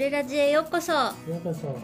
[0.00, 0.92] レラジへようこそ。
[0.92, 1.78] ようこそ。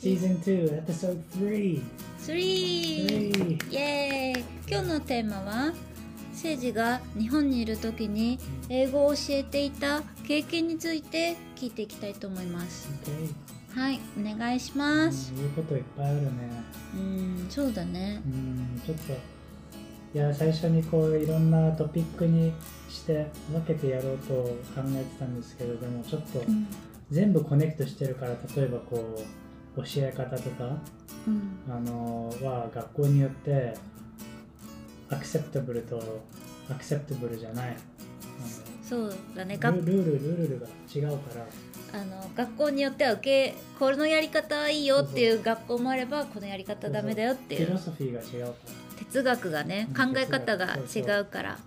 [0.00, 1.82] Season 2 Episode 3
[2.18, 4.44] 3イ3エーイ。
[4.66, 5.74] 今日のテーマは
[6.32, 8.38] せいじが日本にいる時に
[8.70, 12.88] 英語を教えていた経験について聞いていきたいと思います。
[13.04, 15.30] OK はいお願いします。
[15.36, 16.30] 言うこといっぱいあるね。
[16.94, 18.22] うんそうだね。
[18.24, 22.54] うんちょっといや最初にこういろんなトピックに
[22.88, 24.48] して分けてやろうと考
[24.86, 26.66] えてたんですけどでもちょっとうん
[27.10, 28.96] 全部コネクトしてるから例えばこ
[29.76, 30.78] う教え方とか
[31.26, 31.60] うん。
[31.68, 33.74] あのは学校によって
[35.10, 36.02] アクセプタブルと
[36.70, 37.70] アクセプタブルじゃない。
[37.70, 37.76] あ
[38.82, 39.56] そうだね。
[39.56, 41.46] ルルールルールが違うから。
[41.92, 48.54] あの学校によっては受けこのやり方はいいよっていう学校もあればこのやり方ダメだよっていフィロうソフィーが違うか
[48.98, 51.02] 哲学がねうん考え方がそうそう。
[51.04, 51.58] 違うからら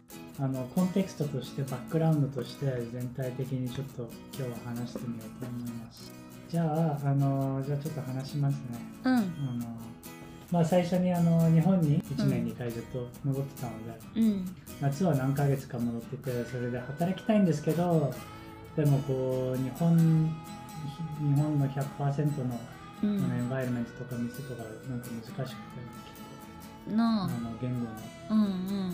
[0.42, 6.12] あのコンテクストとしてバックグラウンドとして全体的にちょっと今日は話してみようと思います。
[6.50, 8.60] じゃああのじゃあちょっと話しますね。
[9.04, 9.14] うん。
[9.16, 9.26] あの
[10.52, 13.74] まあ最初にあの日本に1年2回ずっと戻ってたの
[14.16, 14.46] で、うん。
[14.82, 18.14] 夏は何ヶ月か戻っててそれで働きたいんですけど
[18.78, 22.58] でもこう日本日本の100%のあ
[23.04, 23.30] うん。
[23.30, 25.56] のエンバイロメントとか店とかなんか難しくてあ
[26.96, 27.24] な。
[27.24, 27.92] あの言語の、
[28.32, 28.50] うんうん。
[28.90, 28.94] う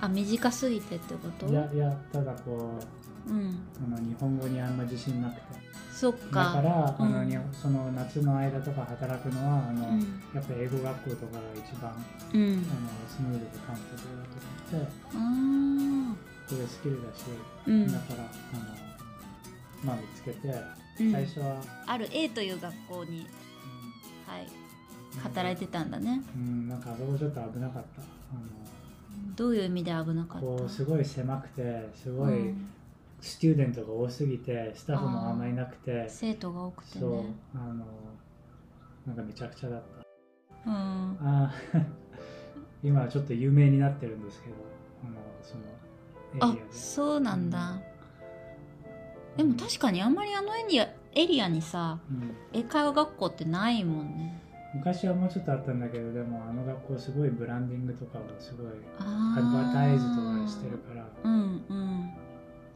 [0.00, 1.46] あ短すぎてってこと？
[1.46, 2.78] ん、いやいやただこ
[3.28, 3.36] うん。
[3.36, 3.54] う
[3.86, 5.42] あの日本語にあんま自信なくて。
[5.92, 7.06] そっだかから、うん。
[7.06, 10.00] あのにその夏の間とか働くのはあの、うん。
[10.34, 11.96] やっぱり英語学校とかが一番あ
[12.32, 12.56] うん。
[12.56, 12.62] の
[13.08, 14.86] スムーズでカンフォーブルだと思っ
[16.10, 17.24] てこれスキルだし、
[17.66, 17.86] うん。
[17.86, 18.30] だからあの
[19.84, 20.48] まあ見つけて
[21.00, 21.12] うん。
[21.12, 23.26] 最初は、ある A という学校に。
[24.26, 24.46] はい
[25.22, 26.22] 働いてたんだね。
[26.34, 28.02] うん、なんかあそこちょっと危なかった。
[28.02, 28.04] あ
[29.36, 30.46] どういう意味で危なかった？
[30.46, 32.66] のこうすごい狭くてすごいうん。
[33.20, 36.04] スチューデントが多すぎてスタッフもあんまりいなくて。
[36.08, 37.10] 生徒が多くてそう。
[37.16, 37.86] ねあの
[39.06, 39.82] なんかめちゃくちゃだっ
[40.64, 40.70] た。
[40.70, 40.74] うん。
[40.74, 41.84] あー。
[42.82, 44.56] 今はちょっと有名になってるんですけど
[45.04, 45.62] あのその
[46.50, 46.72] エあリアで。
[46.72, 47.80] そうなんだ。
[49.38, 52.34] でも確かにあんまりあのエリアエリアにさうん。
[52.52, 54.40] 英会話学校ってないもんね
[54.74, 58.66] 昔はもうちょっとあったんだけどでもあの学校すごいブランディングとかはすごい
[58.98, 61.06] あアドバタイズとーかしてるから。
[61.24, 62.14] うんうん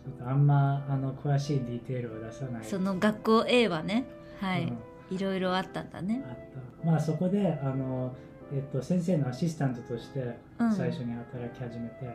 [0.04, 2.64] ちょっとあんまあの詳しいディテールを出さない。
[2.64, 4.06] その学校 A はね
[4.41, 5.16] はい、うん。
[5.16, 6.25] いろいろあったんだね。
[6.26, 6.36] あっ
[6.82, 6.86] た。
[6.86, 8.15] まあそこであの、
[8.53, 10.72] えっと、先生のアシスタントとしてうん。
[10.72, 12.12] 最初に働き始めて、へ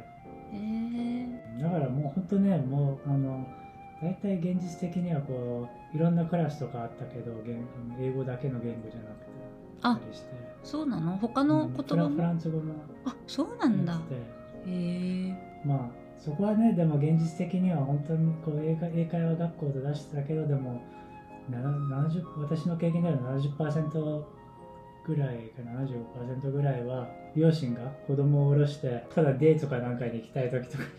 [1.59, 3.45] えだからもう本当ねもうあの
[4.01, 7.31] 大体現実的にはこういろんなクラスとかあったけど
[7.99, 9.42] 英語だけの言語じゃなくて
[9.83, 9.99] あ
[10.63, 11.17] そうなの？
[11.17, 11.73] 他のうん。
[11.75, 12.73] 言フラフラ葉もンス語も。
[13.05, 14.01] あそうなんだ。
[14.65, 15.61] へえ。
[15.65, 15.79] まあ
[16.17, 20.81] そこはねでも現実的には本当にこう英会英会話学校と出してたけどでも
[21.49, 24.23] な70私の経験では70%
[25.05, 30.89] ぐらいか75%ぐらいは両親が子供を下ろしてただデートかなんかに行きたい時とかに。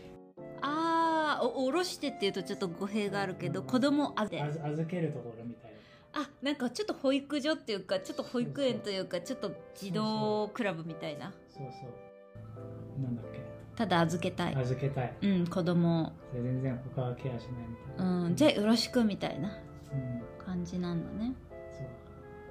[0.61, 5.74] ああおおろしてっていうとちょっと語弊があるけど子供あで預預けるところみたいな
[6.15, 11.33] あなんかちょっと保育所っていうかちょっと保育園というかちょっと児童クラブみたいな。
[11.49, 13.03] そうそう。
[13.03, 13.41] なんだっけ？
[13.75, 14.55] ただ預けたい。
[14.57, 15.13] 預けたい。
[15.23, 18.27] うん子供で全然他はケアしないみたいな。
[18.27, 20.45] うんじゃあよろしくみたいなうん。
[20.45, 21.33] 感じなんだね。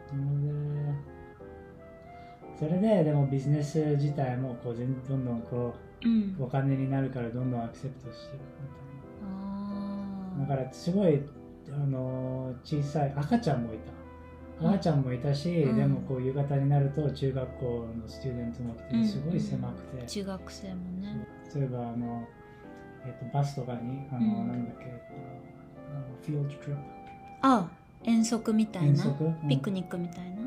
[0.09, 0.19] そう。
[0.19, 1.00] なので
[2.59, 6.35] それででもビジネス自体もこう全どんどんこうん。
[6.38, 8.40] うお金になるからどんどんアクセプトしてる
[9.24, 10.57] あみたいな。
[10.57, 11.22] だからすごい
[11.72, 13.94] あの小さい赤ちゃんもいた。
[14.69, 15.75] 赤ちゃんもいたし、うん。
[15.75, 19.01] でもこう夕方になると中学校のスチューデントも来うん。
[19.03, 21.27] てすごい狭くて、中学生もね。
[21.56, 22.27] 例えばあの、
[23.06, 24.48] えっとバスとかにあの、うん。
[24.48, 24.86] なんだっけ、
[26.21, 26.77] フィールドトリッ
[27.42, 27.69] あ
[28.04, 29.06] 遠足みたいな？
[29.06, 29.50] うん。
[29.50, 30.44] ピクニックみたいな？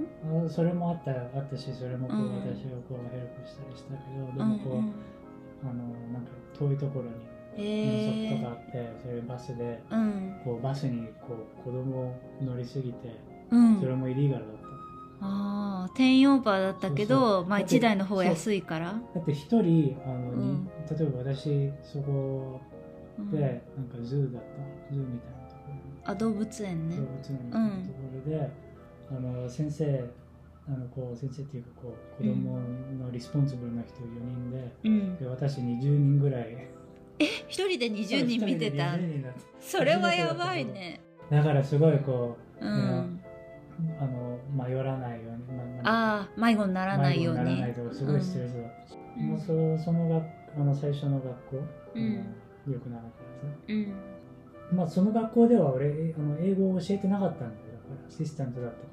[0.46, 1.28] あそれもあったよ。
[1.34, 2.34] あったしそれもこう、うん。
[2.36, 4.92] 私がこうヘルプしたりしたけどでうんもこう、うん
[5.62, 5.72] あの
[6.12, 7.10] なんか遠いところに
[7.58, 10.40] 遠足とかあってそれバスでうん。
[10.44, 13.16] こうバスにこう子供乗りすぎて
[13.50, 13.80] うん。
[13.80, 17.80] それもイリーガルだった、ああ定員オーバーだったけどまあそうそう。
[17.80, 19.00] だって1台の方安いから。
[19.14, 20.70] だって一人あの、にうん。
[20.90, 22.60] 例えば私そこ
[23.18, 23.30] うん。
[23.30, 23.52] でなん
[23.88, 24.94] か zoo だった。
[24.94, 25.74] zoo みたいなところ。
[25.74, 26.96] にあ動物園ね。
[26.96, 28.50] 動物園みたいなところで、
[29.10, 30.04] あの先生
[30.68, 32.58] あのこう先生っていうかこう子供
[32.98, 35.16] の responsible な人4人で,、うん。
[35.16, 36.66] で私20人ぐらい
[37.18, 38.94] 一人で20人見てた？
[38.94, 41.00] 一人で20人だったそれはやばいね。
[41.30, 43.20] だからすごいこう、うん。
[44.00, 50.24] あの迷らないように、まああ迷子にならないよう迷子ににならないとかすごいストレスだったもうそその学
[50.58, 51.62] あの最初の学校、
[51.94, 52.14] うん。
[52.14, 53.10] よくなかっ
[53.66, 53.92] たやうん。
[54.72, 57.50] まあその学校では俺えあの英語を教えてなかったんだよ。
[57.50, 58.86] だからアシスタントだったか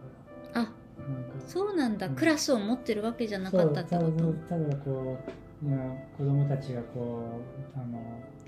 [0.54, 1.40] あらなんか。
[1.48, 2.16] そうなんだ、うん。
[2.16, 4.34] クラスを持ってるわけじゃなかったってこと？
[4.50, 5.31] ただこう、
[5.63, 7.39] まあ、子供たちがこ
[7.75, 7.98] うあの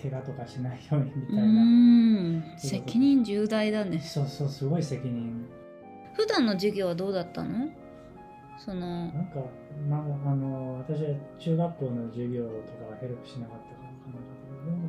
[0.02, 4.00] 怪我とかしないようにみたういな、ん責任重大だね。
[4.00, 5.46] そうそうすごい責任。
[6.14, 7.70] 普段の授業はどうだったの？
[8.58, 9.40] そのなんか、
[9.90, 14.24] まあ、あの私は中学校の授業とかはヘルプしなかったかもわかんない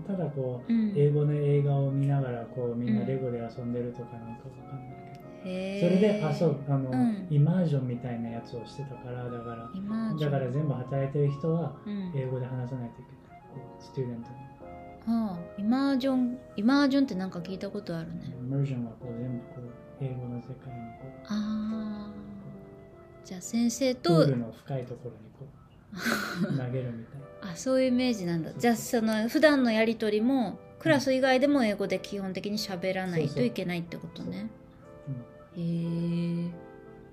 [0.06, 0.92] けどでもただこううん。
[0.96, 5.05] 英語の映画を見ながらこうみんなレゴで遊んでるとかなんかわかんない
[5.46, 7.26] それであそうあの、うん。
[7.30, 12.12] イマージョンみたいなやつをしてたからだから今だから全部働いてる人はうん。
[12.14, 13.40] 英語で話さないといけない。
[13.54, 14.36] こうスチューデントに。
[15.08, 18.34] ああイマージョンイマージョンってなんか聞いたことあるね。
[18.36, 21.26] イマージョンはこう全部こう英語の世界にこう。
[21.28, 22.10] ああ
[23.24, 25.46] じゃあ先生プとールの深いところにこ
[26.42, 27.52] う 投げるみたいな。
[27.52, 28.52] あそういうイメージなんだ。
[28.58, 34.48] じゃあその普段のやり取りもクラス以外でも英語で基本的に喋らないといけないってことね
[35.56, 36.50] へえ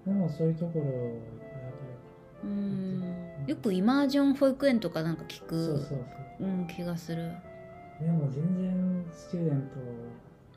[0.05, 1.73] でもそういうところをいっぱい働
[2.43, 3.03] うん。
[3.47, 5.99] よくイマージョン保育園とかなんか聞いてそうくそうそう。
[6.41, 7.31] うん、気がする、
[8.01, 9.79] でも全然スチューデント。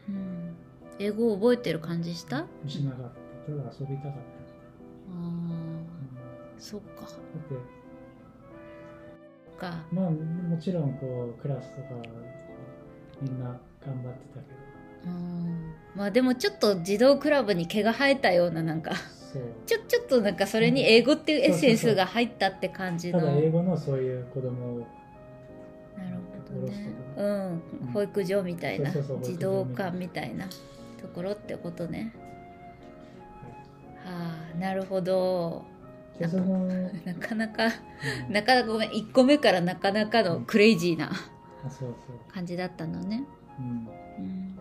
[0.08, 0.56] うん、
[0.98, 2.38] 英語を覚えてる感じした？
[2.38, 3.12] あしなかっ
[3.46, 3.52] た。
[3.52, 4.22] ただ遊びたかった、あ
[5.10, 5.86] うん。
[6.58, 7.02] そっか。
[7.02, 7.16] だって。
[9.60, 9.84] か。
[9.92, 11.88] まあもちろんこうクラスとか
[13.20, 14.65] みんな頑張ってたけうん
[15.94, 18.92] まあでもちょっと児童クラブに毛が生えたようななんか
[19.66, 24.86] ちょちょっとなんかそれに英語っていうエッセンスが入ったって感じたのだ英語のそういう子供を
[25.96, 26.16] なる
[26.48, 26.92] ほどね。
[27.16, 27.26] うん。
[27.26, 27.92] うん。
[27.92, 28.92] 保育所みたいな。
[29.22, 32.12] 児童館みたいなところってことね。
[34.04, 35.64] はあなるほど。
[36.20, 36.28] な
[37.14, 38.32] かなかうん。
[38.32, 38.90] なかなかごめん。
[38.90, 41.10] 1個目からなかなかのクレイジーな
[42.32, 43.24] 感じだったのね。
[43.58, 43.88] うん、
[44.18, 44.55] うん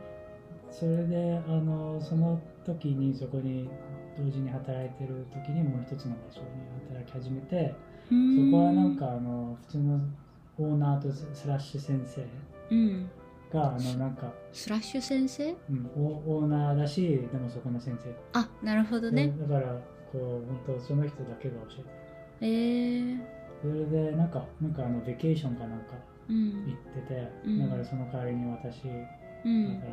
[0.78, 3.70] それであのその時にそこに
[4.18, 6.48] 同時に働いてる時にもう一つの場所に
[6.90, 7.74] 働き始めて
[8.10, 10.00] そこはなんかあの普通の
[10.58, 12.26] オーナーとスラッシュ先生
[12.72, 13.10] うん。
[13.54, 15.56] があのなんか、スラッシュ先生？
[15.70, 16.00] うん、オ
[16.38, 17.02] オーナーだし
[17.32, 18.14] でもそこの先生。
[18.34, 19.34] あなるほどね。
[19.40, 19.80] だから
[20.12, 21.90] こう本当その人だけが教えて。
[22.42, 23.20] えー、
[23.62, 25.94] それでなんかなんかあのベケーションかなんか
[26.28, 26.66] うん。
[26.66, 27.60] 行ってて、うん。
[27.60, 29.86] だからその代わりに私働きうんに来て、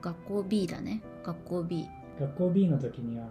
[0.00, 1.02] 学校 B だね。
[1.24, 3.28] 学校 B 学校 B の時には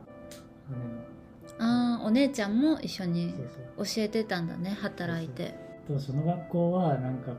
[1.59, 3.33] ああお姉ちゃんも一緒に
[3.77, 5.55] 教えてたんだね働いて。
[5.87, 7.37] とその学校はなんかこ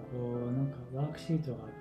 [0.51, 1.75] うなんかワークシートがあって。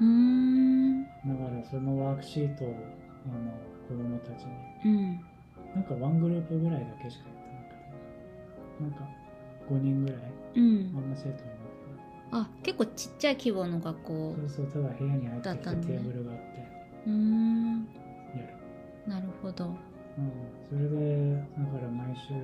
[0.00, 1.02] うーん。
[1.02, 3.52] だからそのワークシートをあの
[3.88, 4.52] 子供たちに。
[4.84, 5.20] うん。
[5.74, 8.82] なんかワングループぐらいだけしかやってなくて。
[8.82, 9.08] なんか
[9.68, 10.20] 5人ぐらい
[10.56, 10.92] うん。
[10.96, 11.61] あんま生徒いなくて
[12.32, 16.44] あ結構ちっちゃい規模の学校そうそうただ部屋に入ってきてテーブルがあって。
[17.06, 17.88] うーん。
[18.34, 18.42] や
[19.06, 19.66] るなるほど。
[20.18, 20.30] うん、
[20.68, 22.34] それでだから毎週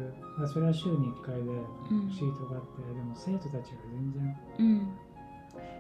[0.43, 4.89] あそれは週に1回でんシートがあって、でも生徒たちが全然うん。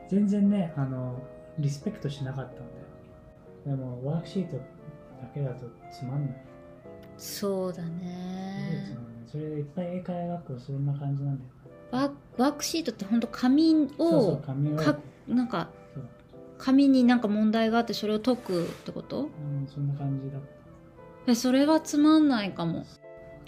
[0.08, 1.22] 全然ねあの
[1.58, 2.72] リスペクトしなかったんで
[3.66, 4.62] でもワークシートだ
[5.34, 6.36] けだとつまんない、
[7.16, 8.86] そうだね。
[8.86, 9.28] つまんない。
[9.30, 11.50] それでいっぱい英会話学校そんな感じなんだよ
[11.90, 14.54] ワワークシートって本当紙をか
[15.26, 15.68] なんか
[16.58, 19.22] 紙になんか問題があってそれを解くってこと？
[19.22, 20.38] うん、そんな感じだ。
[21.26, 22.84] えそれはつまんないかも。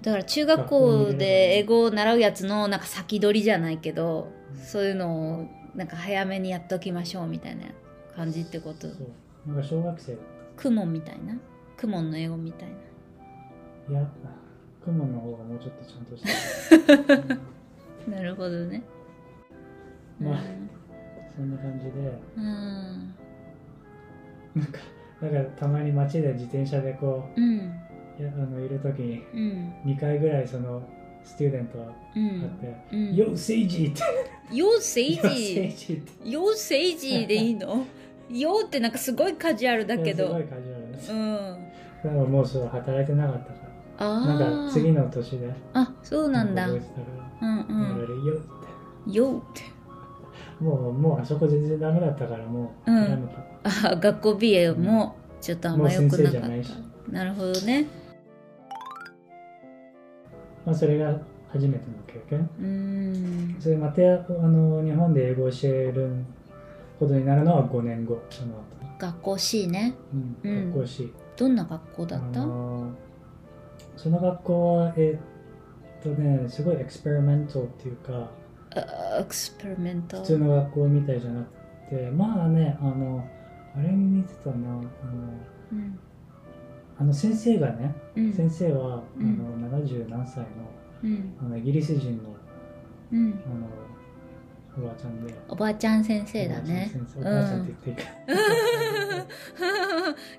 [0.02, 4.62] だから中学校で英語を習うやつのなんか先取りじゃないけどうん。
[4.62, 7.66] そういうのをなんか早めにやっときましょうみたいな
[8.16, 8.88] 感じってこと？
[8.88, 9.52] そう。
[9.52, 10.16] なんか小学生。
[10.56, 11.37] クモンみたいな？
[11.76, 12.68] クモンの英語みたい
[13.88, 13.99] な？
[13.99, 14.09] いや
[14.85, 16.23] クモンの方がもうちょっとちゃんとし
[16.87, 17.40] てる、う ん
[18.09, 18.83] なるほどね。
[20.21, 20.40] まあ
[21.35, 21.90] そんな感じで。
[22.37, 22.45] うん。
[22.45, 23.14] うん
[24.54, 24.78] なんか
[25.23, 27.59] だからたまに街で自転車でこうん。
[27.59, 27.73] う
[28.19, 29.73] いやあのいる時にうん。
[29.85, 30.83] 2回ぐらいその
[31.23, 31.88] スチューデントあん。
[31.90, 33.14] って「うん。
[33.14, 34.02] ヨーセイジ!」って。
[34.54, 35.28] ヨーセイヨー。
[35.28, 36.28] セイジジって。
[36.30, 37.87] ヨーセイジでいいの？
[38.30, 40.26] ヨーってなんかすごいカジュアルだけど。
[40.28, 41.12] すごいカジュアルです。
[41.12, 41.19] うん。
[42.02, 43.69] だからもうそう働いてなかったから。
[43.69, 43.70] あ
[44.00, 45.54] なんか次のの年で。
[45.75, 46.69] あそうなんだ。
[46.71, 48.25] うんうん。
[48.25, 49.12] よって。
[49.12, 49.62] ヨーって。
[50.64, 53.28] もうもうあそこ全然ダメだったからもううん。
[53.62, 57.12] あ学校美瑛もちょっとあんま良くなかった。
[57.12, 57.87] なるほどね。
[60.64, 62.49] まあ、それが初めての経験。
[62.59, 63.61] うーん。
[63.61, 66.11] それまたあの日本で英語を教える
[66.99, 68.62] ほどになるのは5年後その後、
[68.99, 69.95] 学校 C ね。
[70.14, 70.16] う
[70.49, 70.50] ん。
[70.50, 70.73] うん。
[70.73, 72.92] 学校 C どんな学校だっあたの
[74.02, 78.30] その学校はえーっとねすごいエクスペリメントっていうか
[79.19, 81.50] エクスペリメンタル普通の学校みたいじゃなく
[81.90, 83.23] てまあねあの
[83.76, 84.83] あれに似てたなあの
[85.73, 85.99] うん。
[86.99, 88.33] あの先生がね、うん。
[88.35, 89.59] 先生は、うん。
[89.62, 90.47] あの70何歳の
[91.02, 91.35] うん。
[91.40, 92.35] あのイギリス人の
[93.12, 93.40] うん。
[93.47, 93.66] あの
[94.79, 95.35] おばあちゃんで。
[95.49, 96.91] おばあちゃん先生だね。
[97.17, 98.11] おばあちゃんって言っていいか、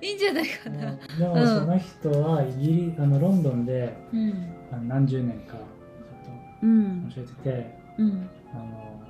[0.02, 0.96] いいんじゃないかな。
[1.18, 4.88] でもその人はイギリあのロンドンでうん。
[4.88, 7.06] 何十年かちょうん。
[7.10, 8.28] っと教えててうん。
[8.54, 9.01] あの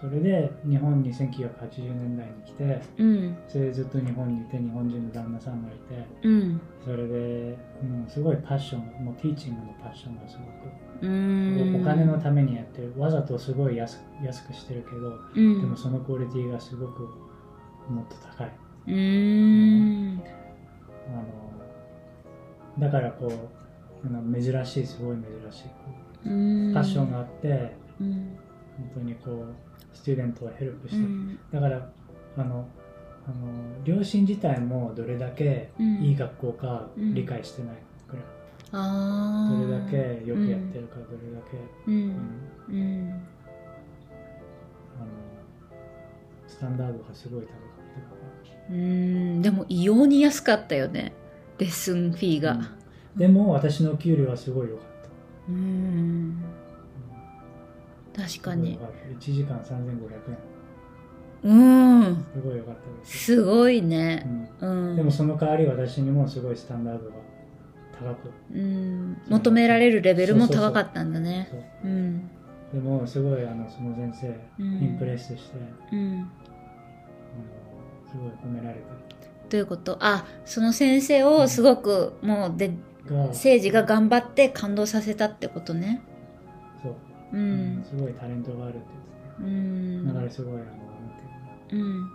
[0.00, 3.36] それで日本に1980年代に来てうん。
[3.46, 6.60] それでずっと日本にいて日本人の旦那さんがいてうん。
[6.82, 11.06] それで、うん、すごいパッションもうティーチングのパッションがすごく。
[11.06, 11.80] うん。
[11.82, 12.94] お金のためにやってる。
[12.96, 15.60] わざとすごい安く安くしてるけどうん。
[15.60, 17.02] でもそのクオリティがすごく
[17.90, 18.52] もっと高い。
[18.86, 20.22] うん。
[21.08, 25.68] あのだからこうあの珍しいすごい珍しい
[26.72, 28.38] パッションがあってうん
[28.78, 29.54] 本当にこう
[29.96, 30.98] スチューデントをヘルプして。
[31.00, 31.38] る、うん。
[31.52, 31.90] だから
[32.36, 32.66] あの
[33.26, 37.14] あの両親自体もどれだけいい学校かうん。
[37.14, 37.76] 理解してない
[38.08, 38.24] くらい、
[38.72, 39.90] あどれだー
[40.22, 42.08] けよくやってるか、どれだけ、ううん。
[42.08, 42.12] ん
[42.68, 43.10] うん。
[44.96, 45.06] あの
[46.48, 47.56] スタンダードがすごい高かっ
[47.94, 48.16] たか
[48.70, 49.42] うん。
[49.42, 51.12] でも異様に安かったよね。
[51.58, 52.60] レッスンフィーら、が。
[53.14, 53.18] うん。
[53.18, 55.08] でも私の給料はすごい良かった。
[55.48, 56.42] うん
[58.20, 58.78] 確かに。
[58.78, 59.78] 1時間3500
[60.28, 60.38] 円。
[61.42, 61.54] う
[62.10, 62.26] ん。
[62.34, 64.26] すごい良かったです、すごいね。
[64.60, 64.90] うん。
[64.90, 64.96] うん。
[64.96, 67.16] でもその代わり私にもすごいスタンダードが
[67.98, 68.30] 高く。
[68.52, 69.22] うん。
[69.28, 71.48] 求められるレベルも高かったんだね。
[71.50, 72.30] そううん。
[72.72, 74.82] でもすごいあのその先生うん。
[74.82, 75.58] インプレスして、
[75.92, 76.30] うん。
[78.10, 78.80] すごい褒められて
[79.50, 79.96] どういうこと。
[80.00, 82.72] あその先生をすごくもうで
[83.06, 86.02] が誠治が頑張って感動させたってことね。
[86.04, 86.19] そ
[87.32, 87.78] う、ううん。
[87.80, 88.84] んすごいタレントがあるって
[89.40, 90.26] う言ってただかん。
[90.26, 90.74] らすごいあのなん
[91.68, 92.10] てうん。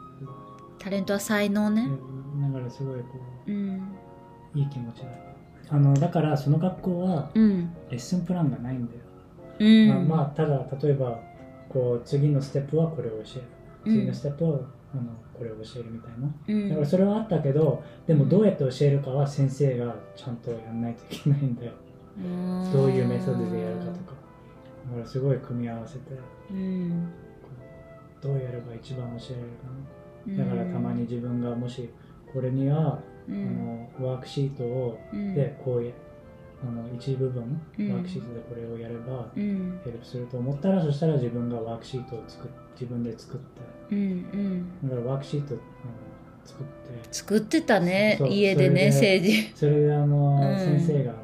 [0.79, 1.87] タレントは才能ね。
[1.87, 3.05] のだからすごいこ
[3.47, 3.69] うん。
[4.55, 5.07] ういい気持ちだ
[5.69, 7.69] あのだからその学校はうん。
[7.89, 8.99] レッスンプランがないんだよ、
[9.59, 9.65] う
[10.03, 10.07] ん。
[10.07, 11.19] まあ、まあただ例えば
[11.69, 13.43] こう次のステップはこれを教える。
[13.85, 14.51] 次のステップは、
[14.93, 16.27] あのこれを教えるみたいな。
[16.47, 16.69] うん。
[16.69, 21.71] だからそれはあったけどでもどうやって教えるかは先生がちゃんとやんないといけないんだよ。
[22.71, 24.13] どういうメソッドでやるかとか
[24.87, 26.01] だからすごい組み合わせて
[26.51, 27.11] うん。
[28.21, 29.37] どうやれば一番教え
[30.27, 30.45] られるかな。
[30.45, 31.89] だからたまに自分がもし
[32.33, 33.89] これには、うん。
[33.99, 35.91] あのワークシートをうんでこうや
[36.63, 37.93] あの一部分、うん。
[37.93, 39.79] ワークシートでこれをやればうん。
[39.83, 43.61] ヘルプすると思ったらそしたら自分がワークシートを作っ自分で作って。
[43.91, 44.89] うんうん。
[44.89, 45.61] だからワークシートあの
[46.43, 46.73] 作って。
[47.11, 49.53] 作ってたね家でねそれ政治。
[49.55, 50.59] それであの、うん。
[50.59, 51.21] 先生があの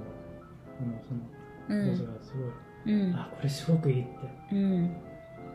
[1.68, 1.96] そのうん。
[1.96, 2.16] すごい、
[2.86, 3.16] うん。
[3.16, 4.10] あこれすごくいいって。
[4.56, 4.96] うん。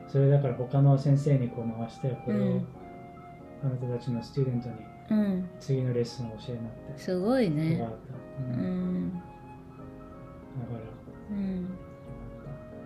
[0.09, 2.67] それだから他の先生にこう回してこれを、うん。
[3.65, 4.75] あなたたちの student に
[5.11, 5.49] うん。
[5.59, 7.03] 次のレッスンを教えなって。
[7.03, 7.79] すごいね。
[7.79, 7.95] だかん
[8.53, 9.13] うん。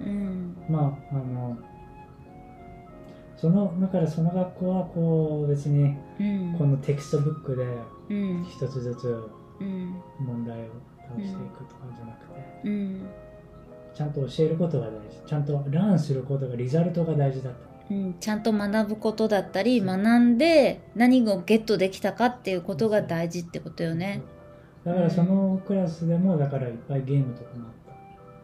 [0.02, 0.56] らうん。
[0.68, 1.58] まああの
[3.36, 6.54] そのだからその学校はこう別にうん。
[6.58, 7.64] この textbook で
[8.08, 8.44] うん。
[8.44, 9.28] 一つずつ
[9.60, 9.94] うん。
[10.18, 10.70] 問題を
[11.08, 13.06] 倒していくとかじゃなくて、うん
[13.94, 15.20] ちゃんと教えることが大事。
[15.26, 17.94] ちゃんとランすることがリザルトが大事だった。
[17.94, 24.22] うん、ちゃんと学ぶことだったり学んで何をゲットできたかっていうことが大事ってことよね。
[24.84, 27.92] だからそのクラスでもだからいっぱいゲームとかもあった。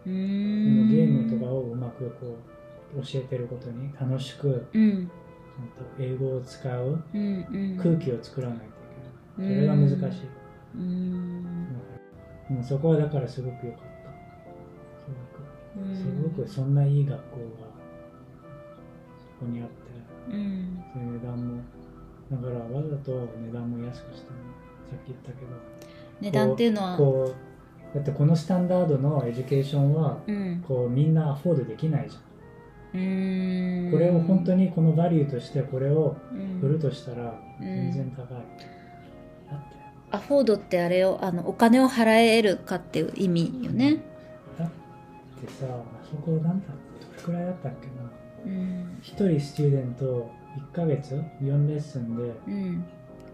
[0.06, 0.90] うん。
[0.90, 2.36] ゲームとかをうまくこ
[2.96, 5.06] う教えてることに楽しくうん。
[5.06, 7.78] ちゃんと英語を使ううんうん。
[7.78, 8.68] 空気を作らないとい
[9.38, 11.66] けない、それが難しい、うーん。
[12.50, 13.85] うん、そこはだからすごく良かった
[15.94, 17.66] すごくそんないい学校が
[19.38, 19.74] そこにあって
[20.30, 20.82] うん。
[20.92, 21.62] それ値段も
[22.30, 24.38] だからわざと値段も安くしたの
[24.90, 25.48] さっき言ったけど
[26.20, 26.96] 値段っていうのは？
[26.96, 27.34] こ
[27.92, 30.64] うだってこのスタンダードの education はうん。
[30.66, 32.22] こうみんなアフォードできないじゃん。
[32.92, 36.60] これを本当にこのバリューとしてこれをうん。
[36.62, 37.66] 売るとしたらうん。
[37.66, 38.26] 全然高い、
[40.10, 43.96] アフォードってあれをあのお金を払えるかっていう意味よね。
[43.96, 44.00] だ
[45.36, 47.92] ってさあそこなんだどれくらいだったっけな。
[48.46, 48.98] うん。
[49.02, 50.30] 一人スチューデント
[50.72, 52.22] 1ヶ月？4レッスンで。
[52.46, 52.84] うん、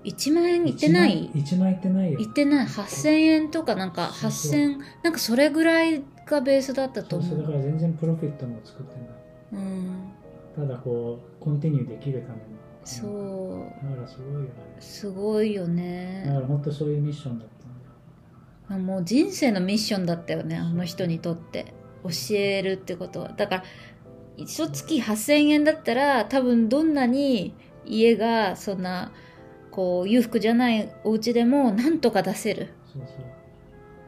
[0.04, 2.18] 1万円いってない？1万いってないよ。
[2.18, 4.60] いってない？8000円とかなんかそうそう。
[4.60, 8.94] 8000なんかそれぐらいがベースだったとそうだ思うから全然プロフィットも作って
[9.52, 9.62] ない。
[9.62, 10.12] うん。
[10.56, 12.42] ただこうコンティニューできるために。
[12.84, 13.86] そう。
[13.88, 17.48] だからすごいよあれすごいよだかねら本当そういうミッションだっ
[18.68, 23.64] たもう人生のミッションだったよねあの人にとって教えるってことはだから
[24.36, 27.54] 一月8,000円だったら多分どんなに
[27.84, 29.12] 家がそんな
[29.70, 32.68] こう裕福じゃないお家でもなんとか出せる。
[32.92, 33.32] そうそう。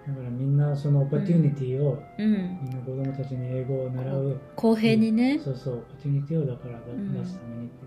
[0.06, 4.40] だからみんなその opportunity を、うん、みんな子供たちに英語を習う。
[4.56, 5.38] 公平にね。
[5.38, 5.74] そうそう。
[5.74, 7.86] opportunity をだから出すためにって。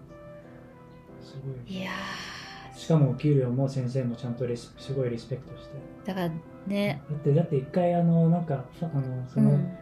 [1.22, 1.78] すごい。
[1.78, 1.92] いや
[2.76, 5.76] しかも給料も先生もちゃんとリスすごいリスペクトして。
[6.04, 6.32] ーだから
[6.66, 7.02] ね。
[7.10, 9.78] だってだって一回あのなんかあのそうの、ん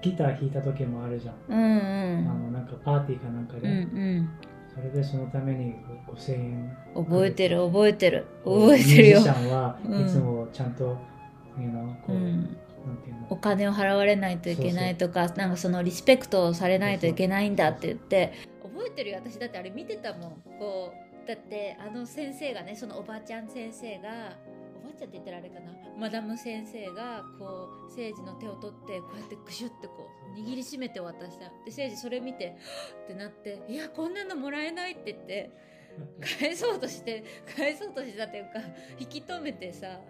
[0.00, 2.30] ギター弾いた時もあるじゃん、うんうん。
[2.30, 4.30] あのなんかパーティーかなんかで、うんうん。
[4.74, 5.74] それでそのために
[6.06, 6.76] 5000円。
[6.94, 8.26] 覚えてる覚えてる。
[8.44, 9.20] 覚えてるよ。
[9.20, 10.06] ミュージシ、ャンはうん。
[10.06, 10.96] いつもちゃんと、
[11.58, 12.56] you know こう、うん、
[13.30, 18.32] お金を払われないといけないとかなんかそのリスペクトをされないといけないんだって言って。
[18.62, 19.38] 覚えてるよ私。
[19.38, 20.30] だってあれ見てたもん。
[20.58, 24.36] こうだってあの先生がねそのおばちゃん先生が
[24.98, 25.72] ちゃんって言ったらあれかな。
[25.98, 31.44] マダム先生がこう誠治の手を取ってこうやってクシュってこう握りしめて渡した。
[31.46, 32.54] で誠治それ見てはっ
[33.04, 35.50] ってなっていやこんなのもらえないって言って
[36.40, 37.24] 返そうとして
[37.56, 38.60] 返そうとしたというか
[38.98, 40.00] 引き止めてさ。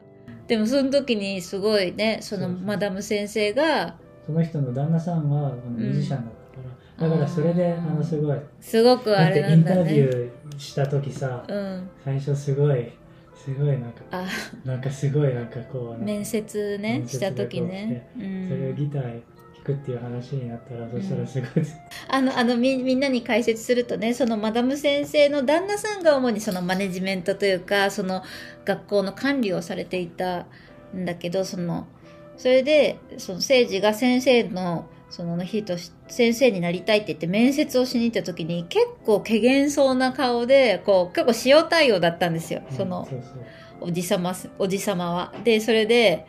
[0.47, 8.39] でもその時にすごいねそのマダム先生がその人の旦那さんはミュージシャンだったから、だからそれであのすごい。
[8.61, 11.91] すごくあれなだってインタんだねビューした時さ、うん。
[12.05, 12.93] 最初すごい
[13.49, 14.27] すごいなんかあ。
[14.65, 18.25] なんかすごいなんかこう面接ねした時ね、うそ
[18.55, 19.23] れをん、ギター弾
[19.65, 21.51] くっていう話になったら、そしたらすごい、
[22.09, 28.23] あのあのみみんなに解説するとねそのマダム先生の旦那さんが主にそのマネジメントというかその
[28.67, 30.47] 学校の管理をされていた
[30.95, 31.87] んだけどその
[32.37, 43.09] それでその誠治が先生のその日とし先生になりたいって言って面接をしに行った時に結構怪げそうな顔でこう結構塩対応だったんですよ、その
[43.81, 45.33] おじさます、おじさまは。
[45.45, 46.27] で、それで、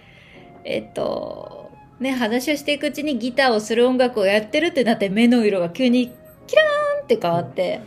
[0.64, 6.14] えっと、ね、話をしていくうちにギターをする音楽をやってるってなって目の色が急に
[6.48, 7.82] キラーンって変わって、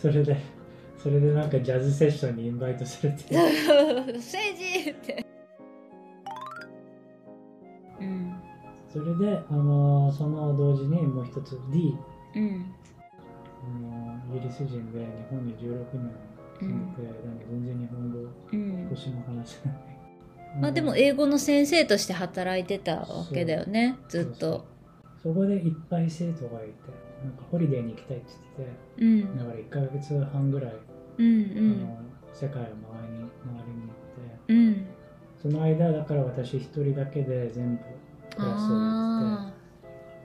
[0.00, 0.36] それで
[1.02, 3.36] それでなんかジャズセッションにインバイトされて
[4.16, 5.26] 政治って。
[8.00, 8.43] うん。
[8.94, 11.96] それであのその同時にもう一つ D
[12.36, 12.72] うん。
[13.66, 16.12] あのイギリス人で日本に16年
[16.60, 18.18] 住んでて、なんか全然日本語
[18.52, 18.88] うん。
[18.90, 19.78] 少しも話せない。
[20.62, 24.64] まあでも英語の先生として働いてたわけだよね、ずっと。
[25.20, 26.72] そこでいっぱい生徒がいて
[27.24, 28.26] なんかホリデーに行きたいって
[28.58, 29.38] 言ってうんて。
[29.38, 30.72] だから1ヶ月半ぐらい、
[31.18, 31.98] うんあの
[32.32, 34.56] 世界を回りに回りに行ってうん。
[34.58, 34.86] うん。
[35.42, 37.82] その間だから私一人だけで全部
[38.36, 39.54] クラスをやってあ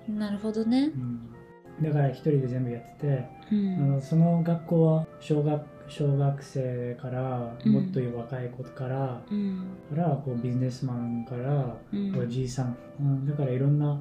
[0.08, 0.12] あ。
[0.12, 0.89] なるほどね。
[0.89, 0.95] て、。
[0.95, 3.08] うん、だから一人で全部やってて、
[3.52, 3.91] うあん。
[3.95, 7.72] のその学校は小学小学生からうん。
[7.72, 9.78] もっと若い子から、うん。
[9.89, 12.17] からこうビジネスマンからうん。
[12.17, 14.00] おじいさん、うん、だからいろんな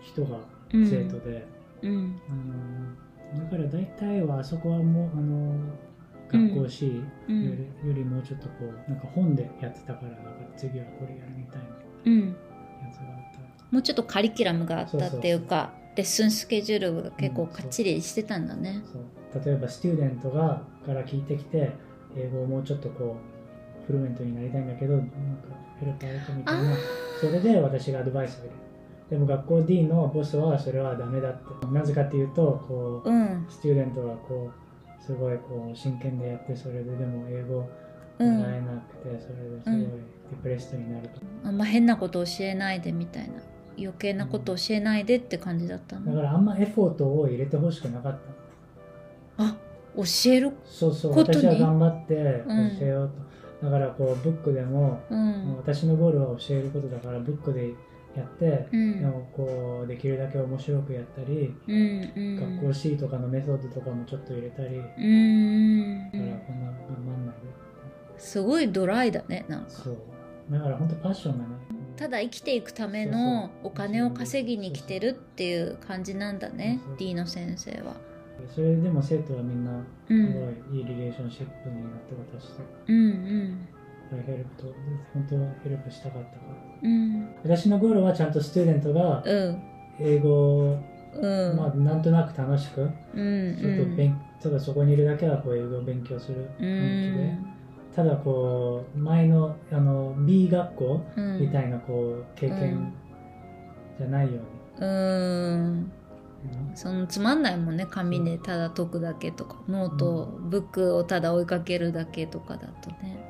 [0.00, 0.38] 人が
[0.72, 0.86] うん。
[0.86, 1.46] 生徒で、
[1.82, 2.20] うん。
[2.28, 5.54] あのだから大体はあそこはもうあの
[6.28, 7.44] 学校し、うん。
[7.44, 12.36] よりよりもうちょっとこうなんか本でやってたからだから次はこれやるみたいな
[13.70, 18.82] もうちょっとカリキュラムがあったっていうかレッスンスケジュールが結構かっちりしてたんだね。
[18.92, 19.44] そう。
[19.44, 21.70] 例えばスチューデントがから聞いてきて
[22.16, 23.16] 英語をもうちょっとこ
[23.82, 25.12] うフルメントになりたいんだけどなんか
[25.80, 26.76] ヘルプあるかみあたいな。
[27.20, 28.52] それで私がアドバイスを入れる。
[29.10, 31.66] でも学校 D のボスはそれはダメだって。
[31.66, 34.50] なぜかっていうとこうあうんスチューデントがこ
[35.00, 37.68] うすごいこう真剣でやってそれででも英語
[38.18, 38.42] うん。
[38.42, 43.34] 習えなくてそれですごいデプレッションになると、あんま変なこと教えないでみたいな
[43.78, 46.14] 余計なこと教えないでって感じだっただの。
[46.14, 48.18] からあんまエフォートを入れてほしくなかっ
[49.36, 49.44] た。
[49.44, 49.56] あ
[49.96, 51.38] 教えるそうそうことに？
[51.38, 52.78] 私は頑張ってうん。
[52.78, 53.10] 教えよう
[53.60, 55.56] と、だからこうブックでも、うん。
[55.56, 57.72] 私のゴールは教えることだからブックで
[58.16, 59.00] やって、うん。
[59.00, 62.56] でもこうできるだけ面白くやったり、うんうん。
[62.60, 67.34] 学校 C とかのメソッドとかもちょっと入れたり、うんだからこんな頑張んない
[68.18, 69.66] すごいドライだねなんか。
[69.68, 69.96] でそう。
[70.50, 71.50] だから本当パッションがね
[71.96, 77.96] ただ生きていくためのお金を稼ぎに来てるっていう感じなんだね D の先生は。
[78.54, 83.68] それでも生徒はみんなうすんごいいいリレーションシップになって私とうんうん。
[84.26, 84.74] ヘルプと
[85.14, 86.36] 本当はヘルプしたかったか
[86.82, 86.88] ら。
[86.88, 87.34] うん。
[87.42, 89.62] 私のゴールはちゃんとスチューデントがうん。
[89.98, 90.78] 英語を、
[91.14, 91.56] うん。
[91.56, 92.82] まあ、なんとなく楽しく、
[93.14, 97.55] うんちょっと勉ただそこにいるだけはこう英語を勉強するう雰囲気で、ん
[97.96, 101.40] ただこう前のあの B 学校うん。
[101.40, 102.92] みたいなこう経験
[103.98, 104.40] じゃないように、
[104.80, 104.90] うん。
[104.90, 105.92] うん。
[106.74, 109.56] そのつまんないもんね紙でただ解くだけとか。
[109.66, 113.24] ノート、ブックをただ追いかけるだけとかだとね。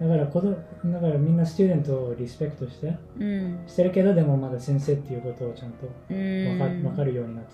[0.00, 2.96] だから子どだからみんな student をリスペクトして。
[3.18, 3.64] うん。
[3.66, 6.82] してるけどでもまだ先生っていうことをちゃんとう分か,、ん。
[6.82, 7.50] 分かるようになって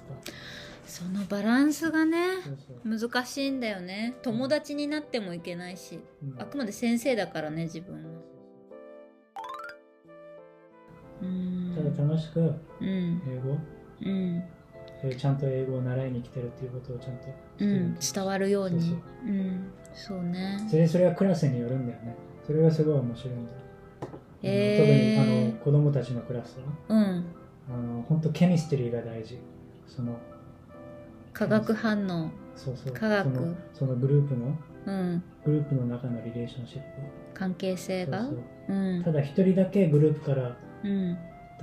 [0.89, 2.19] そのバランスがね
[2.83, 4.15] 難しいんだよね。
[4.23, 6.41] 友達になってもいけないしうん。
[6.43, 8.21] あくまで先生だからね自分は。
[11.23, 11.75] うん。
[11.95, 13.23] ただ楽しくうん。
[13.27, 13.59] 英語、
[14.03, 14.43] うん。
[15.03, 17.27] えーちゃんと英語を習いに来てるっていうことをちゃんと
[17.59, 17.97] うん。
[18.01, 18.81] 伝わるように。
[18.81, 19.31] そうう。
[19.31, 19.73] ん。
[19.95, 20.67] そうね。
[20.71, 22.17] それそれはクラスによるんだよね。
[22.47, 23.59] それがすごい面白いんだよ、
[24.43, 25.17] へー。
[25.19, 26.57] 特にあの子供たちのクラス
[26.89, 26.97] は。
[26.97, 27.25] うん。
[27.71, 29.39] あの本当ケミストリーが大事。
[29.87, 30.19] その
[31.39, 32.31] 化学反応。
[32.57, 32.93] そうそう。
[32.93, 33.33] 科学。
[33.33, 35.23] そのそのグループのうん。
[35.45, 36.85] グループの中のリレーションシップ。
[37.35, 38.25] 関係性が？
[38.25, 38.35] そ
[38.69, 39.03] うん。
[39.05, 41.17] ただ一人だけグループからうん。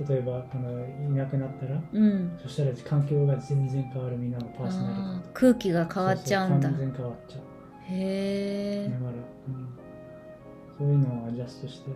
[0.08, 2.38] 例えばあのいなくなったらうん。
[2.42, 6.70] そしたら環境が全然変わるみんなのパーソナリティ空気が変わっちゃうんだ。
[6.70, 7.40] 全変わっちゃう。
[7.88, 9.68] へえだから、うん、
[10.76, 11.90] そういうのをアジャストして。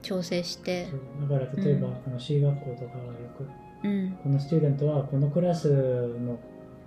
[0.00, 0.88] 調整して。
[1.20, 1.94] だから例えば、うん。
[2.06, 4.12] あの C 学校とかはよくうん。
[4.22, 6.38] このスチューデントはこのクラスの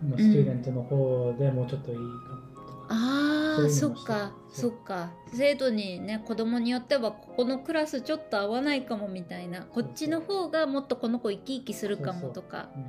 [0.10, 2.10] のスチューデントの方でもうちょっといいかも。
[2.88, 5.12] あーそっかそっか。
[5.34, 9.64] 生徒にね子供によってはここのクラスちょっと合わないかもみたいな。
[9.64, 12.70] こっちの方がもっとこの子生き生きするかもとか。
[12.76, 12.84] うん。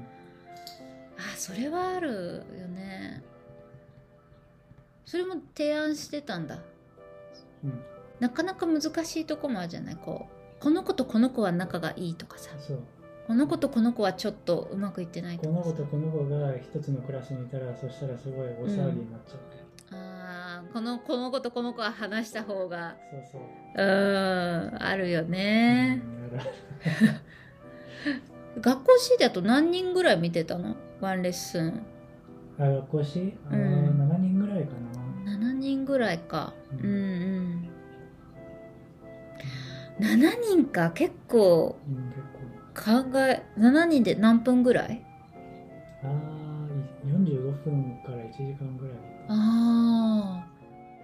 [1.19, 3.23] あそれはあるよね。
[5.05, 6.59] それも提案してたんだ。
[7.65, 7.81] うん、
[8.21, 9.97] なかなか難しいとこもあるじゃない。
[9.97, 12.51] こうこの子とこの子は仲がいいとかさ。
[12.59, 12.83] そう
[13.27, 19.57] この子とこの子はちょっとうまくいってないことのかさ子とこの子が一つのクラスにいたらそしたらすごい大騒ぎになっちゃって、
[19.91, 23.41] あーこのこの子とこの子は話した方がそうそう。
[23.75, 26.03] うーんあるよね、
[28.61, 30.77] 学校 C だと何人ぐらい見てたの？
[31.01, 31.83] ワンレッスン。
[32.59, 34.09] あ学校し、あーうん。
[34.09, 34.71] 7人ぐらいか
[35.27, 35.33] な。
[35.33, 36.55] 7人ぐらいか。
[36.73, 37.69] ううんん
[40.01, 40.07] うん。
[40.07, 40.91] 7人か。
[40.93, 41.77] 結構。
[41.87, 42.36] うん、結構
[42.77, 45.05] 考え7人で何分ぐらい？
[46.05, 46.11] ああ
[47.07, 48.97] 45分から1時間ぐらい。
[49.29, 50.47] ああ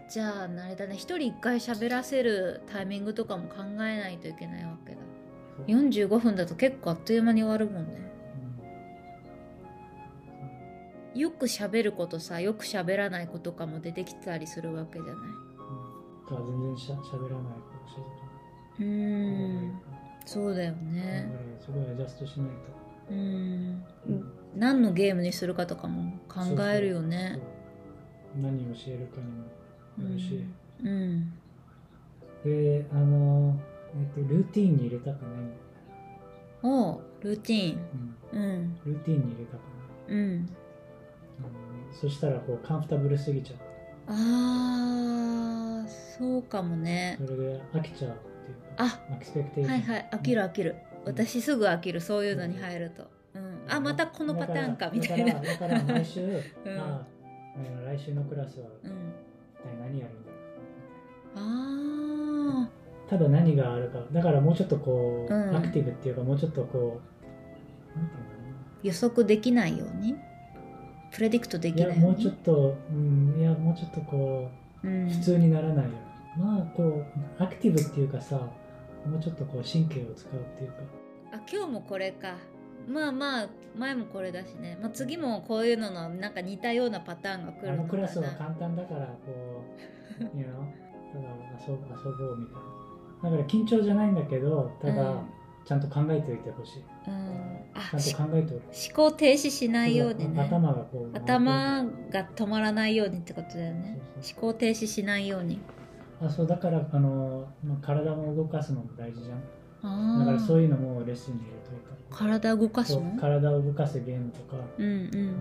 [0.09, 0.95] じゃああれだね。
[0.95, 4.99] 一人一回喋らせるタイミングとかも考えないといけないわけだ。
[5.57, 5.67] そう。
[5.67, 8.03] 45分だと結構あっという間に終わるもんね。
[11.15, 15.15] よく喋ることさよく喋らない子とかも出てきたりするわけじゃない？
[15.15, 16.61] うん。
[16.61, 17.97] 全然しゃしゃべらないかもし
[18.79, 19.81] れないうーん。
[20.25, 21.29] そうだよだね
[21.67, 22.55] からすごいアジャストしないと、
[23.11, 23.85] うーん。
[24.09, 24.33] うん。
[24.57, 27.39] 何のゲームにするかとかも考えるよね。
[28.35, 30.45] そう何を教えるかにもよるし、
[30.83, 30.89] うん。
[30.89, 31.33] うん。
[32.45, 33.59] であの、
[33.95, 35.41] えっと、ルーティーンに入れたくない。
[36.65, 37.79] おうルーティーン。
[38.33, 38.79] うん、うん。
[38.85, 39.61] ルーティーンに入れたく
[40.09, 40.19] ない、うん。
[40.21, 40.49] うん、
[42.01, 43.59] そしたらこうカンフタブルすぎちゃう。
[44.09, 47.19] あーそうかもね。
[47.21, 48.85] それで飽きちゃうっていうか。
[48.85, 50.09] あエクスペクテーションはいはい。
[50.13, 55.35] 飽きる飽きる私すぐ飽きるそういうのに入ると、うん、あまたこのパターンかみたいな。
[55.35, 56.21] だから毎週、
[56.65, 56.79] ん。
[56.79, 57.13] ああ
[57.85, 58.91] 来週のクラスはうん。
[58.91, 58.95] 一
[59.63, 60.37] 体何やるんだろ
[61.35, 61.39] う
[62.65, 62.69] あ
[63.09, 63.99] ただ何があるか。
[64.13, 65.57] だからもうちょっとこう、うん。
[65.57, 67.01] アクティブっていうかもうちょっとこ
[67.95, 70.15] うなんていうのかー予測できないように
[71.11, 74.49] プレディクトできないやもうちょっと、うん、いやもうちょっとこ
[74.83, 75.07] うん。
[75.07, 75.91] う普通にならないよ。
[76.37, 78.41] うに、まあこうアクティブっていうかさ
[79.07, 80.77] もうちょっとこう神経を使うっていうか。
[81.33, 82.37] あ今日もこれか。
[82.89, 87.89] まあまあ前もこれだしね、まあ、次もこういうののなんか似たようなパターンが来あのるのかな。
[87.91, 89.65] クラスは簡単だからこ
[90.21, 91.29] う you know ただ
[91.69, 92.55] 遊ぶ遊ぼうみたい
[93.23, 93.31] な。
[93.31, 95.21] だから緊張じゃないんだけどただ、うん。
[95.65, 96.85] ちゃんと考えておいてほしい。
[97.07, 97.15] うん。
[97.75, 98.63] あちゃんしと考えておく。
[98.65, 100.43] 思考停止しないようにね。
[100.43, 104.01] 頭がこう頭が止まらないようにってことだよね。
[104.17, 105.61] 思考停止しないように
[106.25, 109.39] あそうだからあの、まあ、体も動かすのも大事じゃん。
[109.85, 111.75] あだからそうあいうのもレッスンに入れとい
[112.11, 113.19] た体動かすの？
[113.19, 115.37] 体を動かすゲームとか、うんうあのん。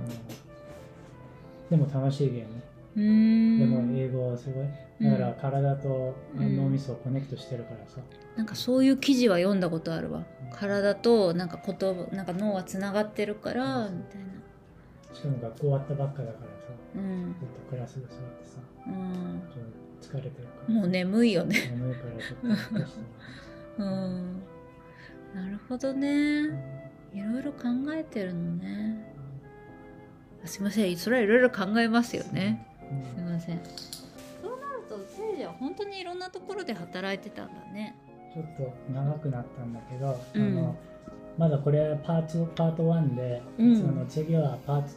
[1.69, 2.49] でも楽しいゲーム、
[2.95, 3.59] うーん。
[3.59, 4.65] でも英語はすごい。
[5.01, 7.99] だから体とうん脳みそをコネクトしてるからさ、
[8.35, 10.23] なんかそういう記事は読んだことあるわ。
[10.43, 10.49] うん。
[10.51, 14.31] 体となんか言葉なんか脳はつながってるからみたいな。
[15.13, 16.71] しかも学校終わったばっかだからさ。
[16.95, 17.35] うん。
[17.39, 18.15] ずっとクラスで座って
[18.45, 18.57] さ。
[18.87, 19.41] うん
[20.01, 20.73] 疲れてるから。
[20.73, 21.71] もう眠いよね。
[21.71, 23.01] 眠いからちょっと起こして
[23.77, 23.83] う。
[23.83, 24.41] ん。
[25.33, 26.89] なるほどね。
[27.13, 27.59] いろいろ考
[27.93, 29.13] えてるのね。
[30.43, 30.97] あすいません。
[30.97, 32.67] それはいろいろ考えますよね。
[32.91, 33.03] うん。
[33.03, 33.61] すいません。
[34.41, 37.95] そうなるとせいじは本当にいろんなところで働いてたんだね。
[38.33, 40.41] ちょっと長くなったんだけど、うん。
[40.41, 40.75] あの
[41.37, 43.75] まだこれパートパート1で、うん。
[43.77, 44.87] その次はパート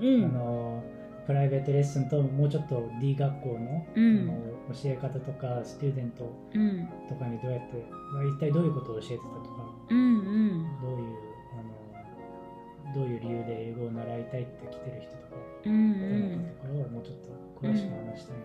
[0.00, 0.24] 2、うん。
[0.26, 0.82] あの
[1.26, 4.20] プライベートレッスンともうちょっと D 学校の,、うん。
[4.20, 7.84] あの教え方とかスチューデントうんとかにどうやって
[8.28, 10.80] 一体どういうことを教えてたとかうんうん。
[10.80, 11.06] どういう
[11.52, 18.36] あのどういう理由で英語を習いたいって来てる人とかうんどういうところをもうちょっと詳しく話したい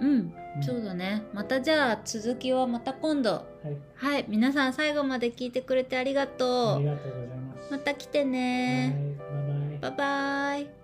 [0.00, 0.10] うん。
[0.10, 0.32] うん。
[0.32, 1.22] な、そうだね。
[1.32, 3.30] またじゃあ続きはまた今度。
[3.32, 3.76] はい。
[3.96, 4.24] はい。
[4.28, 6.78] 皆さん最後まで聞いてくれてありがあとう。
[6.80, 7.72] りがとうございます。
[7.72, 8.94] また来てね。
[9.18, 9.78] はい。
[9.80, 9.96] バイバイ。
[9.96, 10.77] バイバイ